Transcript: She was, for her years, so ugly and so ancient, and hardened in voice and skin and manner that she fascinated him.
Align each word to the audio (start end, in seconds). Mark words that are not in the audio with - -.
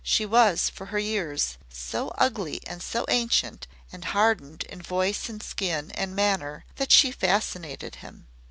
She 0.03 0.25
was, 0.25 0.67
for 0.67 0.87
her 0.87 0.97
years, 0.97 1.59
so 1.69 2.07
ugly 2.17 2.59
and 2.65 2.81
so 2.81 3.05
ancient, 3.07 3.67
and 3.91 4.03
hardened 4.03 4.63
in 4.63 4.81
voice 4.81 5.29
and 5.29 5.43
skin 5.43 5.91
and 5.91 6.15
manner 6.15 6.65
that 6.77 6.91
she 6.91 7.11
fascinated 7.11 7.97
him. 7.97 8.25